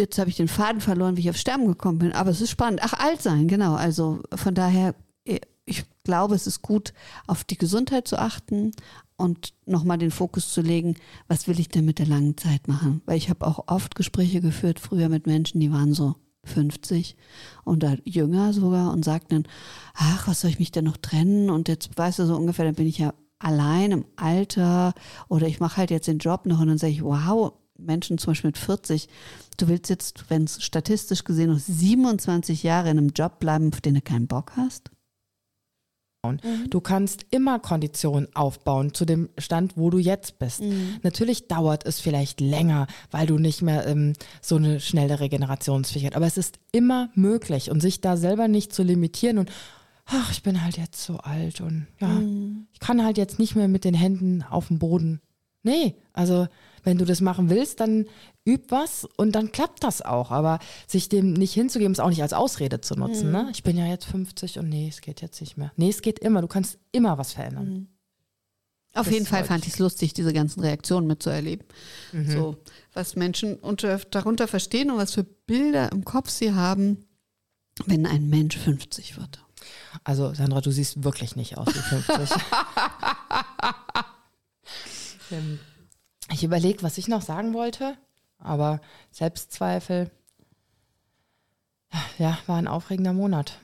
jetzt 0.00 0.18
habe 0.18 0.30
ich 0.30 0.36
den 0.36 0.48
Faden 0.48 0.80
verloren, 0.80 1.16
wie 1.16 1.20
ich 1.20 1.30
auf 1.30 1.36
Sterben 1.36 1.66
gekommen 1.66 1.98
bin. 1.98 2.12
Aber 2.12 2.30
es 2.30 2.40
ist 2.40 2.50
spannend. 2.50 2.80
Ach, 2.82 2.94
alt 2.94 3.22
sein, 3.22 3.48
genau. 3.48 3.74
Also 3.74 4.20
von 4.34 4.54
daher, 4.54 4.94
eh, 5.24 5.40
ich 5.64 5.84
glaube, 6.02 6.34
es 6.34 6.46
ist 6.46 6.62
gut, 6.62 6.92
auf 7.26 7.44
die 7.44 7.58
Gesundheit 7.58 8.08
zu 8.08 8.18
achten 8.18 8.72
und 9.16 9.52
nochmal 9.66 9.98
den 9.98 10.10
Fokus 10.10 10.52
zu 10.52 10.62
legen, 10.62 10.96
was 11.28 11.46
will 11.46 11.60
ich 11.60 11.68
denn 11.68 11.84
mit 11.84 11.98
der 11.98 12.06
langen 12.06 12.36
Zeit 12.36 12.66
machen? 12.66 13.02
Weil 13.06 13.18
ich 13.18 13.30
habe 13.30 13.46
auch 13.46 13.64
oft 13.68 13.94
Gespräche 13.94 14.40
geführt, 14.40 14.80
früher 14.80 15.08
mit 15.08 15.26
Menschen, 15.26 15.60
die 15.60 15.70
waren 15.70 15.92
so 15.92 16.16
50 16.44 17.16
oder 17.64 17.98
jünger 18.04 18.52
sogar 18.52 18.92
und 18.92 19.04
sagten 19.04 19.42
dann, 19.42 19.52
ach, 19.94 20.26
was 20.26 20.40
soll 20.40 20.50
ich 20.50 20.58
mich 20.58 20.72
denn 20.72 20.84
noch 20.86 20.96
trennen? 20.96 21.50
Und 21.50 21.68
jetzt 21.68 21.96
weißt 21.96 22.18
du 22.18 22.26
so 22.26 22.34
ungefähr, 22.34 22.64
dann 22.64 22.74
bin 22.74 22.86
ich 22.86 22.98
ja 22.98 23.14
allein 23.38 23.92
im 23.92 24.04
Alter 24.16 24.94
oder 25.28 25.46
ich 25.46 25.60
mache 25.60 25.78
halt 25.78 25.90
jetzt 25.90 26.08
den 26.08 26.18
Job 26.18 26.46
noch 26.46 26.60
und 26.60 26.68
dann 26.68 26.78
sage 26.78 26.92
ich, 26.92 27.02
wow, 27.02 27.52
Menschen 27.80 28.18
zum 28.18 28.32
Beispiel 28.32 28.48
mit 28.48 28.58
40, 28.58 29.08
du 29.56 29.68
willst 29.68 29.90
jetzt, 29.90 30.24
wenn 30.28 30.44
es 30.44 30.62
statistisch 30.62 31.24
gesehen 31.24 31.50
noch 31.50 31.58
27 31.58 32.62
Jahre 32.62 32.90
in 32.90 32.98
einem 32.98 33.10
Job 33.10 33.38
bleiben, 33.40 33.72
auf 33.72 33.80
den 33.80 33.94
du 33.94 34.00
keinen 34.00 34.26
Bock 34.26 34.52
hast? 34.56 34.90
Du 36.68 36.82
kannst 36.82 37.24
immer 37.30 37.58
Konditionen 37.58 38.28
aufbauen 38.36 38.92
zu 38.92 39.06
dem 39.06 39.30
Stand, 39.38 39.78
wo 39.78 39.88
du 39.88 39.96
jetzt 39.96 40.38
bist. 40.38 40.60
Natürlich 41.02 41.48
dauert 41.48 41.86
es 41.86 41.98
vielleicht 41.98 42.42
länger, 42.42 42.88
weil 43.10 43.26
du 43.26 43.38
nicht 43.38 43.62
mehr 43.62 43.86
ähm, 43.86 44.12
so 44.42 44.56
eine 44.56 44.80
schnelle 44.80 45.18
Regenerationsfähigkeit, 45.18 46.16
aber 46.16 46.26
es 46.26 46.36
ist 46.36 46.58
immer 46.72 47.08
möglich 47.14 47.70
und 47.70 47.80
sich 47.80 48.02
da 48.02 48.18
selber 48.18 48.48
nicht 48.48 48.74
zu 48.74 48.82
limitieren 48.82 49.38
und 49.38 49.50
ach, 50.04 50.30
ich 50.30 50.42
bin 50.42 50.62
halt 50.62 50.76
jetzt 50.76 51.02
so 51.02 51.16
alt 51.18 51.62
und 51.62 51.86
ja, 52.00 52.20
ich 52.72 52.80
kann 52.80 53.02
halt 53.02 53.16
jetzt 53.16 53.38
nicht 53.38 53.56
mehr 53.56 53.68
mit 53.68 53.84
den 53.84 53.94
Händen 53.94 54.42
auf 54.42 54.68
dem 54.68 54.78
Boden. 54.78 55.22
Nee, 55.62 55.94
also 56.12 56.48
wenn 56.82 56.98
du 56.98 57.04
das 57.04 57.20
machen 57.20 57.50
willst, 57.50 57.80
dann 57.80 58.06
üb 58.46 58.70
was 58.70 59.06
und 59.16 59.32
dann 59.32 59.52
klappt 59.52 59.84
das 59.84 60.02
auch. 60.02 60.30
Aber 60.30 60.58
sich 60.86 61.08
dem 61.08 61.32
nicht 61.32 61.52
hinzugeben, 61.54 61.92
ist 61.92 62.00
auch 62.00 62.08
nicht 62.08 62.22
als 62.22 62.32
Ausrede 62.32 62.80
zu 62.80 62.94
nutzen. 62.94 63.30
Ne? 63.30 63.48
Ich 63.52 63.62
bin 63.62 63.76
ja 63.76 63.86
jetzt 63.86 64.06
50 64.06 64.58
und 64.58 64.68
nee, 64.68 64.88
es 64.88 65.00
geht 65.00 65.20
jetzt 65.20 65.40
nicht 65.40 65.56
mehr. 65.56 65.72
Nee, 65.76 65.90
es 65.90 66.02
geht 66.02 66.18
immer. 66.18 66.40
Du 66.40 66.48
kannst 66.48 66.78
immer 66.92 67.18
was 67.18 67.32
verändern. 67.32 67.88
Auf 68.92 69.06
Das 69.06 69.14
jeden 69.14 69.26
Fall 69.26 69.44
fand 69.44 69.66
ich 69.66 69.74
es 69.74 69.78
lustig, 69.78 70.14
diese 70.14 70.32
ganzen 70.32 70.60
Reaktionen 70.60 71.06
mitzuerleben. 71.06 71.64
So, 72.26 72.56
was 72.92 73.14
Menschen 73.14 73.56
unter, 73.56 73.96
darunter 73.98 74.48
verstehen 74.48 74.90
und 74.90 74.96
was 74.96 75.14
für 75.14 75.22
Bilder 75.22 75.92
im 75.92 76.04
Kopf 76.04 76.28
sie 76.28 76.54
haben, 76.54 77.04
wenn 77.86 78.04
ein 78.04 78.28
Mensch 78.28 78.58
50 78.58 79.16
wird. 79.16 79.44
Also 80.02 80.34
Sandra, 80.34 80.60
du 80.60 80.72
siehst 80.72 81.04
wirklich 81.04 81.36
nicht 81.36 81.56
aus 81.56 81.68
wie 81.68 81.78
50. 81.78 82.30
Ähm, 85.32 85.60
ich 86.32 86.44
überlege, 86.44 86.82
was 86.82 86.98
ich 86.98 87.08
noch 87.08 87.22
sagen 87.22 87.54
wollte, 87.54 87.96
aber 88.38 88.80
Selbstzweifel, 89.10 90.10
ja, 92.18 92.38
war 92.46 92.56
ein 92.56 92.68
aufregender 92.68 93.12
Monat. 93.12 93.58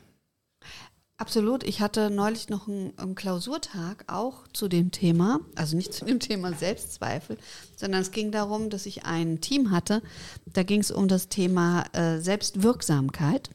Absolut. 1.19 1.65
Ich 1.65 1.81
hatte 1.81 2.11
neulich 2.11 2.51
noch 2.51 2.69
einen, 2.69 3.15
Klausurtag 3.15 4.05
auch 4.07 4.47
zu 4.53 4.69
dem 4.69 4.91
Thema, 4.91 5.41
also 5.55 5.75
nicht 5.75 5.95
zu 5.95 6.05
dem 6.05 6.21
Thema 6.21 6.53
Selbstzweifel, 6.53 7.39
sondern 7.75 8.03
es 8.03 8.11
ging 8.11 8.33
darum, 8.33 8.69
dass 8.69 8.85
ich 8.85 9.07
ein 9.07 9.41
Team 9.41 9.71
hatte. 9.71 10.03
Da 10.45 10.63
ging 10.63 10.81
es 10.81 10.91
um 10.91 11.09
das 11.09 11.31
Thema 11.31 11.85
äh, 11.95 12.19
Selbstwirksamkeit. 12.19 13.49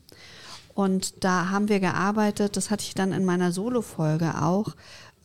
Und 0.74 1.24
da 1.24 1.50
haben 1.50 1.70
wir 1.70 1.80
gearbeitet, 1.80 2.58
das 2.58 2.72
hatte 2.72 2.84
ich 2.84 2.96
dann 2.96 3.12
in 3.12 3.26
meiner 3.26 3.52
Solo-Folge 3.52 4.42
auch, 4.42 4.76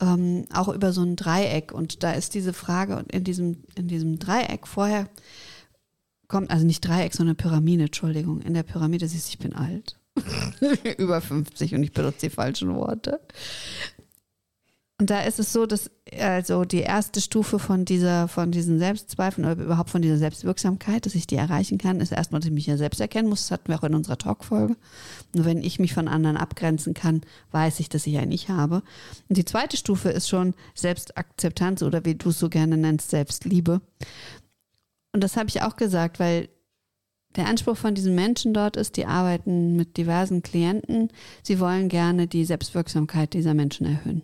ähm, 0.01 0.45
auch 0.53 0.69
über 0.69 0.91
so 0.93 1.01
ein 1.01 1.15
Dreieck. 1.15 1.71
Und 1.71 2.03
da 2.03 2.11
ist 2.11 2.33
diese 2.33 2.53
Frage 2.53 3.05
in 3.11 3.23
diesem, 3.23 3.63
in 3.75 3.87
diesem 3.87 4.19
Dreieck 4.19 4.67
vorher 4.67 5.09
kommt, 6.27 6.51
also 6.51 6.65
nicht 6.65 6.85
Dreieck, 6.85 7.13
sondern 7.13 7.35
Pyramide, 7.35 7.85
Entschuldigung. 7.85 8.41
In 8.41 8.53
der 8.53 8.63
Pyramide 8.63 9.07
siehst 9.07 9.27
du, 9.27 9.31
ich 9.31 9.39
bin 9.39 9.53
alt. 9.53 9.97
über 10.97 11.21
50 11.21 11.75
und 11.75 11.83
ich 11.83 11.91
benutze 11.91 12.27
die 12.27 12.29
falschen 12.29 12.75
Worte. 12.75 13.19
Und 14.99 15.11
da 15.11 15.21
ist 15.21 15.37
es 15.37 15.53
so, 15.53 15.67
dass 15.67 15.91
also 16.19 16.65
die 16.65 16.79
erste 16.79 17.21
Stufe 17.21 17.59
von 17.59 17.85
dieser, 17.85 18.27
von 18.27 18.51
diesen 18.51 18.79
Selbstzweifeln 18.79 19.45
oder 19.45 19.63
überhaupt 19.63 19.91
von 19.91 20.01
dieser 20.01 20.17
Selbstwirksamkeit, 20.17 21.05
dass 21.05 21.13
ich 21.13 21.27
die 21.27 21.35
erreichen 21.35 21.77
kann, 21.77 22.01
ist 22.01 22.11
erstmal, 22.11 22.41
dass 22.41 22.47
ich 22.47 22.53
mich 22.53 22.65
ja 22.65 22.77
selbst 22.77 22.99
erkennen 22.99 23.29
muss. 23.29 23.41
Das 23.41 23.51
hatten 23.51 23.67
wir 23.67 23.77
auch 23.77 23.83
in 23.83 23.93
unserer 23.93 24.17
Talkfolge. 24.17 24.75
Nur 25.35 25.45
wenn 25.45 25.61
ich 25.61 25.77
mich 25.77 25.93
von 25.93 26.07
anderen 26.07 26.35
abgrenzen 26.35 26.95
kann, 26.95 27.21
weiß 27.51 27.79
ich, 27.79 27.89
dass 27.89 28.07
ich 28.07 28.17
ein 28.17 28.31
Ich 28.31 28.49
habe. 28.49 28.81
Und 29.29 29.37
die 29.37 29.45
zweite 29.45 29.77
Stufe 29.77 30.09
ist 30.09 30.29
schon 30.29 30.55
Selbstakzeptanz 30.73 31.83
oder 31.83 32.03
wie 32.03 32.15
du 32.15 32.29
es 32.29 32.39
so 32.39 32.49
gerne 32.49 32.75
nennst, 32.75 33.11
Selbstliebe. 33.11 33.81
Und 35.13 35.23
das 35.23 35.37
habe 35.37 35.49
ich 35.49 35.61
auch 35.61 35.75
gesagt, 35.75 36.19
weil 36.19 36.49
der 37.35 37.45
Anspruch 37.45 37.77
von 37.77 37.93
diesen 37.93 38.15
Menschen 38.15 38.55
dort 38.55 38.77
ist, 38.77 38.97
die 38.97 39.05
arbeiten 39.05 39.75
mit 39.75 39.97
diversen 39.97 40.41
Klienten. 40.41 41.11
Sie 41.43 41.59
wollen 41.59 41.87
gerne 41.87 42.25
die 42.25 42.45
Selbstwirksamkeit 42.45 43.33
dieser 43.33 43.53
Menschen 43.53 43.85
erhöhen. 43.85 44.23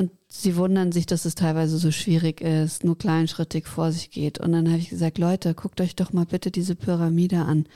Und 0.00 0.10
sie 0.28 0.56
wundern 0.56 0.92
sich, 0.92 1.04
dass 1.04 1.26
es 1.26 1.34
teilweise 1.34 1.76
so 1.76 1.90
schwierig 1.90 2.40
ist, 2.40 2.84
nur 2.84 2.96
kleinschrittig 2.96 3.66
vor 3.66 3.92
sich 3.92 4.10
geht. 4.10 4.40
Und 4.40 4.52
dann 4.52 4.66
habe 4.66 4.78
ich 4.78 4.88
gesagt, 4.88 5.18
Leute, 5.18 5.52
guckt 5.52 5.78
euch 5.82 5.94
doch 5.94 6.14
mal 6.14 6.24
bitte 6.24 6.50
diese 6.50 6.74
Pyramide 6.74 7.40
an. 7.40 7.66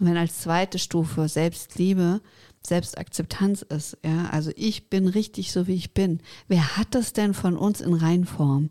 Und 0.00 0.06
wenn 0.06 0.16
als 0.16 0.40
zweite 0.40 0.78
Stufe 0.78 1.28
Selbstliebe, 1.28 2.22
Selbstakzeptanz 2.66 3.60
ist, 3.60 3.98
ja, 4.02 4.30
also 4.30 4.50
ich 4.56 4.88
bin 4.88 5.08
richtig 5.08 5.52
so, 5.52 5.66
wie 5.66 5.74
ich 5.74 5.92
bin. 5.92 6.20
Wer 6.48 6.78
hat 6.78 6.88
das 6.92 7.12
denn 7.12 7.34
von 7.34 7.54
uns 7.54 7.82
in 7.82 7.92
Reinform? 7.92 8.70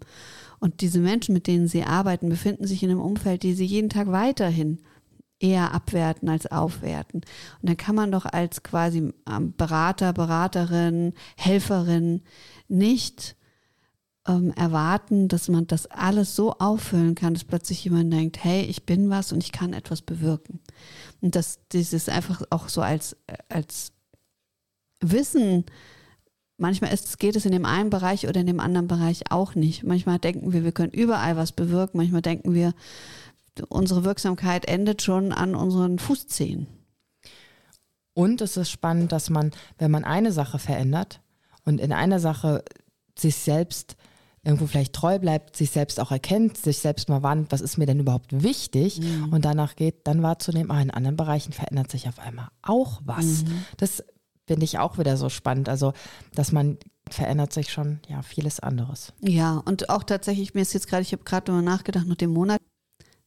Und 0.60 0.82
diese 0.82 1.00
Menschen, 1.00 1.34
mit 1.34 1.46
denen 1.46 1.68
sie 1.68 1.84
arbeiten, 1.84 2.30
befinden 2.30 2.66
sich 2.66 2.82
in 2.82 2.90
einem 2.90 3.02
Umfeld, 3.02 3.44
die 3.44 3.54
sie 3.54 3.66
jeden 3.66 3.90
Tag 3.90 4.08
weiterhin 4.08 4.80
eher 5.44 5.74
abwerten 5.74 6.30
als 6.30 6.48
aufwerten. 6.48 7.22
Und 7.62 7.70
dann 7.70 7.78
kann 7.78 7.96
man 7.96 8.12
doch 8.12 8.26
als 8.26 8.64
quasi 8.64 9.14
ähm, 9.30 9.54
Berater, 9.56 10.14
Beraterin, 10.14 11.14
Helferin 11.36 12.22
nicht 12.70 13.36
ähm, 14.26 14.52
erwarten, 14.56 15.28
dass 15.28 15.50
man 15.50 15.68
das 15.68 15.86
alles 15.88 16.36
so 16.36 16.54
auffüllen 16.54 17.16
kann, 17.16 17.34
dass 17.34 17.44
plötzlich 17.44 17.84
jemand 17.84 18.14
denkt, 18.14 18.42
hey, 18.44 18.64
ich 18.64 18.86
bin 18.86 19.10
was 19.10 19.34
und 19.34 19.44
ich 19.44 19.52
kann 19.52 19.74
etwas 19.74 20.02
bewirken. 20.02 20.62
Und 21.20 21.36
dass 21.36 21.60
dieses 21.74 22.08
einfach 22.08 22.42
auch 22.50 22.70
so 22.70 22.82
als, 22.82 23.18
als 23.50 23.92
Wissen, 25.02 25.66
manchmal 26.58 26.94
ist, 26.94 27.20
geht 27.20 27.36
es 27.36 27.46
in 27.46 27.52
dem 27.52 27.66
einen 27.66 27.90
Bereich 27.90 28.30
oder 28.30 28.40
in 28.40 28.48
dem 28.48 28.62
anderen 28.62 28.88
Bereich 28.88 29.30
auch 29.30 29.56
nicht. 29.56 29.84
Manchmal 29.84 30.20
denken 30.20 30.54
wir, 30.54 30.64
wir 30.64 30.72
können 30.72 30.94
überall 30.94 31.36
was 31.36 31.52
bewirken. 31.52 31.98
Manchmal 31.98 32.22
denken 32.22 32.54
wir, 32.54 32.74
unsere 33.70 34.04
Wirksamkeit 34.04 34.66
endet 34.66 35.02
schon 35.02 35.32
an 35.32 35.56
unseren 35.56 36.00
Fußzehen. 36.00 36.68
Und 38.14 38.42
es 38.42 38.58
ist 38.58 38.70
spannend, 38.70 39.12
dass 39.12 39.30
man, 39.30 39.52
wenn 39.78 39.92
man 39.92 40.04
eine 40.04 40.32
Sache 40.32 40.60
verändert 40.60 41.22
und 41.66 41.80
in 41.80 41.92
einer 41.92 42.20
Sache 42.20 42.64
sich 43.18 43.36
selbst 43.36 43.96
irgendwo 44.44 44.68
vielleicht 44.68 44.94
treu 44.94 45.20
bleibt, 45.20 45.56
sich 45.56 45.72
selbst 45.72 46.00
auch 46.00 46.12
erkennt, 46.12 46.58
sich 46.58 46.80
selbst 46.80 47.10
mal 47.10 47.24
warnt, 47.24 47.52
was 47.52 47.62
ist 47.62 47.78
mir 47.78 47.86
denn 47.86 48.00
überhaupt 48.00 48.44
wichtig 48.44 49.02
und 49.32 49.46
danach 49.46 49.76
geht, 49.76 50.06
dann 50.06 50.22
wahrzunehmen, 50.22 50.70
ah, 50.70 50.82
in 50.82 50.92
anderen 50.92 51.16
Bereichen 51.16 51.54
verändert 51.54 51.90
sich 51.90 52.10
auf 52.10 52.20
einmal 52.20 52.50
auch 52.62 53.02
was. 53.06 53.46
Das 53.78 54.04
finde 54.46 54.66
ich 54.66 54.80
auch 54.80 54.98
wieder 54.98 55.16
so 55.16 55.30
spannend. 55.30 55.70
Also, 55.70 55.94
dass 56.36 56.52
man 56.52 56.78
verändert 57.10 57.54
sich 57.54 57.72
schon 57.72 58.00
ja 58.08 58.22
vieles 58.22 58.60
anderes. 58.60 59.14
Ja, 59.22 59.58
und 59.66 59.90
auch 59.90 60.04
tatsächlich, 60.04 60.54
mir 60.54 60.62
ist 60.62 60.74
jetzt 60.74 60.88
gerade, 60.88 61.04
ich 61.04 61.14
habe 61.14 61.24
gerade 61.24 61.46
darüber 61.46 61.62
nachgedacht, 61.62 62.08
nach 62.08 62.16
dem 62.16 62.32
Monat 62.32 62.60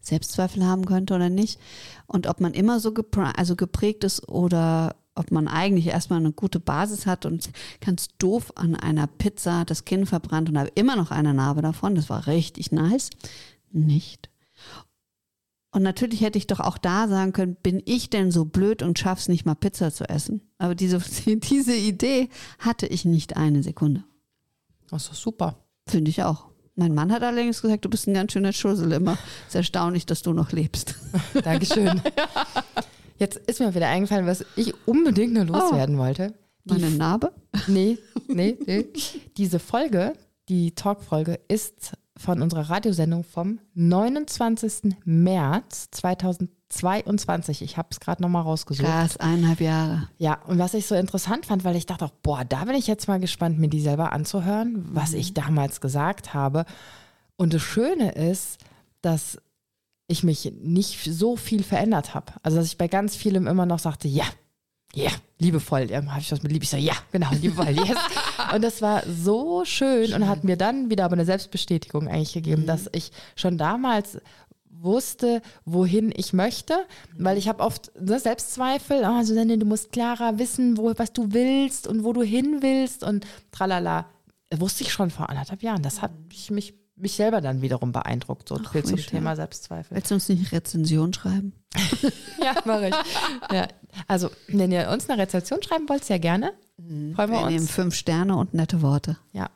Selbstzweifel 0.06 0.64
haben 0.64 0.86
könnte 0.86 1.14
oder 1.14 1.28
nicht. 1.28 1.58
Und 2.06 2.26
ob 2.26 2.40
man 2.40 2.54
immer 2.54 2.80
so 2.80 2.92
gepr 2.92 3.32
also 3.36 3.56
geprägt 3.56 4.04
ist 4.04 4.28
oder 4.28 4.96
ob 5.14 5.30
man 5.30 5.48
eigentlich 5.48 5.86
erstmal 5.86 6.20
eine 6.20 6.32
gute 6.32 6.60
Basis 6.60 7.06
hat 7.06 7.26
und 7.26 7.50
ganz 7.80 8.08
doof 8.18 8.52
an 8.54 8.76
einer 8.76 9.06
Pizza 9.06 9.64
das 9.64 9.84
Kinn 9.84 10.06
verbrannt 10.06 10.48
und 10.48 10.58
habe 10.58 10.70
immer 10.74 10.94
noch 10.94 11.10
eine 11.10 11.34
Narbe 11.34 11.62
davon. 11.62 11.94
Das 11.94 12.10
war 12.10 12.26
richtig 12.26 12.70
nice. 12.70 13.10
Nicht. 13.72 14.30
Und 15.72 15.82
natürlich 15.82 16.22
hätte 16.22 16.38
ich 16.38 16.46
doch 16.46 16.60
auch 16.60 16.78
da 16.78 17.08
sagen 17.08 17.32
können, 17.32 17.56
bin 17.56 17.82
ich 17.84 18.08
denn 18.08 18.30
so 18.30 18.44
blöd 18.44 18.82
und 18.82 18.98
schaff's 18.98 19.28
nicht 19.28 19.44
mal 19.44 19.54
Pizza 19.54 19.92
zu 19.92 20.08
essen? 20.08 20.40
Aber 20.58 20.74
diese, 20.74 20.98
diese 21.26 21.76
Idee 21.76 22.30
hatte 22.58 22.86
ich 22.86 23.04
nicht 23.04 23.36
eine 23.36 23.62
Sekunde. 23.62 24.04
Das 24.88 25.08
ist 25.08 25.20
super. 25.20 25.66
Finde 25.86 26.10
ich 26.10 26.22
auch. 26.22 26.48
Mein 26.76 26.94
Mann 26.94 27.10
hat 27.10 27.22
allerdings 27.22 27.62
gesagt, 27.62 27.86
du 27.86 27.88
bist 27.88 28.06
ein 28.06 28.12
ganz 28.12 28.32
schöner 28.32 28.52
Schussel 28.52 28.92
immer. 28.92 29.16
Ist 29.48 29.54
erstaunlich, 29.54 30.04
dass 30.04 30.22
du 30.22 30.34
noch 30.34 30.52
lebst. 30.52 30.94
Dankeschön. 31.42 32.02
Jetzt 33.18 33.38
ist 33.38 33.60
mir 33.60 33.74
wieder 33.74 33.88
eingefallen, 33.88 34.26
was 34.26 34.44
ich 34.56 34.74
unbedingt 34.86 35.32
nur 35.32 35.46
loswerden 35.46 35.96
wollte. 35.96 36.34
Die 36.64 36.74
Meine 36.74 36.90
Narbe? 36.90 37.32
Nee, 37.66 37.96
nee, 38.28 38.58
nee. 38.66 38.86
Diese 39.38 39.58
Folge, 39.58 40.12
die 40.50 40.74
Talk-Folge, 40.74 41.40
ist 41.48 41.92
von 42.16 42.42
unserer 42.42 42.70
Radiosendung 42.70 43.24
vom 43.24 43.58
29. 43.74 44.96
März 45.04 45.88
2022. 45.90 47.62
Ich 47.62 47.76
habe 47.76 47.88
es 47.90 48.00
gerade 48.00 48.22
nochmal 48.22 48.42
rausgesucht. 48.42 48.86
Krass, 48.86 49.16
eineinhalb 49.18 49.60
Jahre. 49.60 50.08
Ja, 50.18 50.38
und 50.46 50.58
was 50.58 50.74
ich 50.74 50.86
so 50.86 50.94
interessant 50.94 51.46
fand, 51.46 51.64
weil 51.64 51.76
ich 51.76 51.86
dachte 51.86 52.04
auch, 52.04 52.12
boah, 52.22 52.44
da 52.44 52.64
bin 52.64 52.74
ich 52.74 52.86
jetzt 52.86 53.08
mal 53.08 53.20
gespannt, 53.20 53.58
mir 53.58 53.68
die 53.68 53.80
selber 53.80 54.12
anzuhören, 54.12 54.84
was 54.92 55.12
ich 55.12 55.34
damals 55.34 55.80
gesagt 55.80 56.34
habe. 56.34 56.64
Und 57.36 57.52
das 57.52 57.62
Schöne 57.62 58.12
ist, 58.12 58.58
dass 59.02 59.38
ich 60.08 60.22
mich 60.22 60.52
nicht 60.62 61.04
so 61.04 61.36
viel 61.36 61.62
verändert 61.62 62.14
habe. 62.14 62.32
Also, 62.42 62.58
dass 62.58 62.66
ich 62.66 62.78
bei 62.78 62.88
ganz 62.88 63.16
vielem 63.16 63.46
immer 63.46 63.66
noch 63.66 63.78
sagte, 63.78 64.08
ja, 64.08 64.24
ja, 64.96 65.10
liebevoll. 65.38 65.82
Irgendwann 65.82 66.12
habe 66.12 66.20
ich 66.22 66.32
was 66.32 66.42
mit 66.42 66.50
Liebe. 66.50 66.64
Ich 66.64 66.70
sage, 66.70 66.82
ja, 66.82 66.94
genau, 67.12 67.28
liebevoll, 67.30 67.68
yes. 67.70 67.98
und 68.54 68.62
das 68.62 68.80
war 68.80 69.02
so 69.06 69.64
schön, 69.64 70.14
und 70.14 70.26
hat 70.26 70.42
mir 70.42 70.56
dann 70.56 70.88
wieder 70.90 71.04
aber 71.04 71.14
eine 71.14 71.26
Selbstbestätigung 71.26 72.08
eigentlich 72.08 72.32
gegeben, 72.32 72.66
dass 72.66 72.88
ich 72.92 73.12
schon 73.36 73.58
damals 73.58 74.18
wusste, 74.70 75.42
wohin 75.64 76.12
ich 76.14 76.32
möchte, 76.32 76.86
weil 77.18 77.36
ich 77.36 77.48
habe 77.48 77.62
oft 77.62 77.92
ne, 78.00 78.18
Selbstzweifel, 78.18 79.02
so, 79.22 79.34
nee, 79.34 79.56
du 79.56 79.66
musst 79.66 79.92
klarer 79.92 80.38
wissen, 80.38 80.78
wo, 80.78 80.92
was 80.96 81.12
du 81.12 81.32
willst 81.32 81.86
und 81.86 82.04
wo 82.04 82.12
du 82.12 82.22
hin 82.22 82.58
willst 82.60 83.04
und 83.04 83.26
tralala. 83.52 84.06
Wusste 84.54 84.84
ich 84.84 84.92
schon 84.92 85.10
vor 85.10 85.28
anderthalb 85.28 85.62
Jahren. 85.62 85.82
Das 85.82 86.02
hat 86.02 86.12
ich 86.30 86.50
mich, 86.50 86.74
mich 86.96 87.12
selber 87.14 87.40
dann 87.40 87.62
wiederum 87.62 87.92
beeindruckt, 87.92 88.48
so 88.48 88.58
Ach, 88.62 88.72
viel 88.72 88.84
zum. 88.84 88.96
Thema 88.98 89.36
Selbstzweifel. 89.36 89.96
Willst 89.96 90.10
du 90.10 90.14
uns 90.14 90.28
nicht 90.28 90.40
eine 90.40 90.52
Rezension 90.52 91.12
schreiben? 91.12 91.52
Ja, 92.42 92.54
mache 92.64 92.88
ich. 92.88 92.94
Ja. 93.52 93.66
Also, 94.06 94.30
wenn 94.46 94.70
ihr 94.70 94.88
uns 94.90 95.08
eine 95.10 95.20
Rezension 95.20 95.62
schreiben 95.62 95.88
wollt, 95.88 96.04
sehr 96.04 96.18
gerne. 96.20 96.52
Freuen 96.76 97.16
wir 97.16 97.28
Wir 97.28 97.46
nehmen 97.46 97.60
uns. 97.62 97.70
fünf 97.70 97.94
Sterne 97.96 98.36
und 98.36 98.54
nette 98.54 98.82
Worte. 98.82 99.18
Ja. 99.32 99.50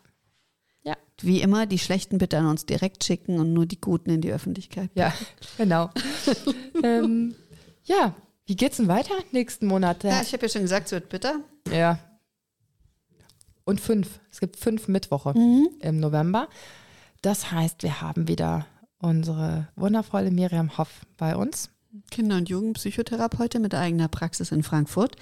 Ja. 0.83 0.97
Wie 1.21 1.41
immer, 1.41 1.67
die 1.67 1.79
schlechten 1.79 2.19
bitte 2.19 2.39
an 2.39 2.47
uns 2.47 2.67
direkt 2.67 3.05
schicken 3.05 3.39
und 3.39 3.53
nur 3.53 3.67
die 3.67 3.81
guten 3.81 4.11
in 4.11 4.23
die 4.23 4.33
Öffentlichkeit. 4.33 4.91
Ja, 4.95 5.13
genau. 5.57 5.91
ähm, 6.83 7.37
ja, 7.85 8.15
wie 8.47 8.57
geht's 8.57 8.79
denn 8.79 8.89
weiter 8.89 9.15
nächsten 9.31 9.67
Monat? 9.67 10.03
Ja, 10.03 10.21
ich 10.23 10.33
habe 10.33 10.43
ja 10.47 10.49
schon 10.49 10.63
gesagt, 10.63 10.87
es 10.87 10.93
wird 10.93 11.11
bitter. 11.11 11.41
Ja. 11.71 12.01
Und 13.65 13.81
fünf. 13.81 14.19
Es 14.33 14.41
gibt 14.41 14.57
fünf 14.57 14.89
Mittwoche 14.89 15.33
im 15.81 16.01
November. 16.01 16.49
Das 17.23 17.53
heißt, 17.53 17.83
wir 17.83 18.00
haben 18.00 18.29
wieder 18.29 18.67
unsere 18.99 19.69
wundervolle 19.77 20.31
Miriam 20.31 20.79
Hoff 20.79 21.07
bei 21.17 21.37
uns. 21.37 21.71
Kinder- 22.11 22.37
und 22.37 22.49
Jugendpsychotherapeutin 22.49 23.62
mit 23.62 23.75
eigener 23.75 24.09
Praxis 24.09 24.53
in 24.53 24.62
Frankfurt. 24.62 25.17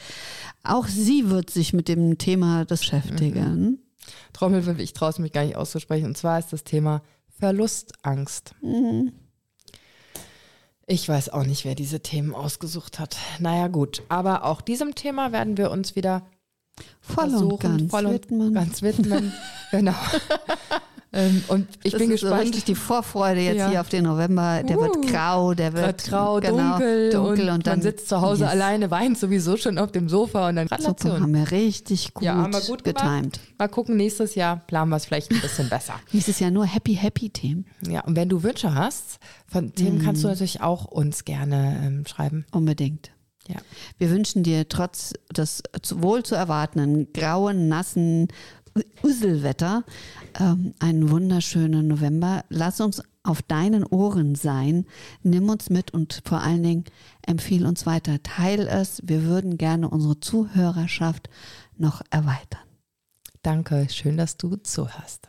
Auch 0.62 0.87
sie 0.87 1.31
wird 1.31 1.49
sich 1.50 1.73
mit 1.73 1.88
dem 1.88 2.19
Thema 2.19 2.67
beschäftigen. 2.67 3.78
Trommelwirbel, 4.33 4.83
ich 4.83 4.93
traue 4.93 5.11
es 5.11 5.19
mich 5.19 5.33
gar 5.33 5.45
nicht 5.45 5.57
auszusprechen. 5.57 6.07
Und 6.07 6.17
zwar 6.17 6.38
ist 6.38 6.52
das 6.52 6.64
Thema 6.64 7.02
Verlustangst. 7.38 8.55
Ich 10.87 11.09
weiß 11.09 11.31
auch 11.31 11.45
nicht, 11.45 11.64
wer 11.64 11.75
diese 11.75 12.00
Themen 12.00 12.35
ausgesucht 12.35 12.99
hat. 12.99 13.17
Naja, 13.38 13.69
gut. 13.69 14.02
Aber 14.09 14.45
auch 14.45 14.61
diesem 14.61 14.95
Thema 14.95 15.33
werden 15.33 15.57
wir 15.57 15.71
uns 15.71 15.97
wieder 15.97 16.26
Voll 17.00 17.35
und 17.35 17.61
ganz 17.61 17.90
voll 17.90 18.06
und 18.06 18.12
widmen. 18.12 18.54
ganz 18.54 18.82
widmen. 18.82 19.32
genau. 19.70 19.94
ähm, 21.11 21.42
und 21.49 21.66
ich 21.85 21.92
das 21.92 22.00
bin 22.02 22.11
ist 22.11 22.20
so 22.20 22.26
gespannt. 22.26 22.42
richtig 22.44 22.64
die 22.64 22.75
Vorfreude 22.75 23.40
jetzt 23.40 23.56
Ja. 23.56 23.70
hier 23.70 23.80
auf 23.80 23.88
den 23.88 24.04
November. 24.04 24.62
Der 24.62 24.76
wird 24.78 24.97
Uh, 24.97 25.00
grau, 25.00 25.54
der 25.54 25.73
wird 25.73 25.87
Wird 25.87 26.04
grau, 26.04 26.38
genau, 26.38 26.73
dunkel, 26.73 27.11
dunkel 27.11 27.49
und, 27.49 27.54
und, 27.54 27.66
dann 27.66 27.78
man 27.78 27.82
sitzt 27.82 28.11
zu 28.11 28.20
Hause 28.20 28.44
Yes. 28.44 28.50
alleine, 28.52 28.90
weint 28.90 29.16
sowieso 29.18 29.56
schon 29.56 29.78
auf 29.78 29.90
dem 29.90 30.11
Sofa 30.11 30.50
und 30.50 30.56
dann 30.56 30.68
Super, 30.78 31.18
haben 31.20 31.32
wir 31.35 31.50
richtig 31.50 32.12
gut, 32.12 32.25
Ja, 32.25 32.35
haben 32.35 32.52
wir 32.52 32.61
gut 32.61 32.85
getimt. 32.85 33.40
Mal 33.56 33.68
gucken, 33.68 33.97
nächstes 33.97 34.35
Jahr 34.35 34.58
planen 34.66 34.90
wir 34.90 34.97
es 34.97 35.06
vielleicht 35.06 35.30
ein 35.32 35.40
bisschen 35.40 35.70
besser. 35.70 35.94
Nächstes 36.12 36.40
Jahr 36.40 36.50
nur 36.50 36.66
Happy 36.66 36.94
Happy 36.94 37.30
Themen. 37.30 37.64
Ja, 37.88 38.02
und 38.04 38.14
wenn 38.14 38.28
du 38.28 38.42
Wünsche 38.42 38.75
hast, 38.75 39.18
von 39.47 39.75
Themen 39.75 40.02
kannst 40.04 40.20
Mhm. 40.20 40.26
du 40.26 40.28
natürlich 40.28 40.61
auch 40.61 40.85
uns 40.85 41.25
gerne 41.25 41.80
ähm, 41.87 42.04
schreiben. 42.06 42.44
Unbedingt. 42.52 43.11
Ja. 43.49 43.57
Wir 43.97 44.11
wünschen 44.11 44.43
dir 44.43 44.69
trotz 44.69 45.14
des 45.35 45.62
wohl 45.90 46.23
zu 46.23 46.35
erwartenden 46.35 47.12
grauen, 47.12 47.69
nassen 47.69 48.28
Uselwetter 49.02 49.85
ähm, 50.38 50.75
einen 50.78 51.11
wunderschönen 51.11 51.88
November. 51.88 52.45
Lass 52.49 52.81
uns 52.81 53.02
auf 53.23 53.43
deinen 53.43 53.85
Ohren 53.85 54.35
sein. 54.35 54.87
Nimm 55.23 55.49
uns 55.49 55.71
mit 55.71 55.93
und 55.93 56.23
vor 56.25 56.40
allen 56.40 56.62
Dingen 56.62 56.85
empfiehl 57.26 57.67
uns 57.67 57.87
weiter. 57.87 58.23
Teil 58.23 58.69
es. 58.69 59.02
Wir 59.05 59.25
würden 59.25 59.59
gerne 59.59 59.88
unsere 59.88 60.21
Zuhörerschaft 60.21 61.28
noch 61.76 62.02
erweitern. 62.11 62.63
Danke, 63.43 63.87
schön, 63.91 64.17
dass 64.17 64.37
du 64.37 64.56
zuhörst. 64.56 65.28